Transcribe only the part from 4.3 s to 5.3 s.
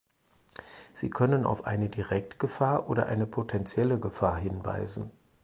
hinweisen.